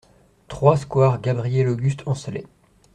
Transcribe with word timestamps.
trois 0.47 0.77
square 0.77 1.21
Gabriel-Auguste 1.21 2.07
Ancelet 2.07 2.47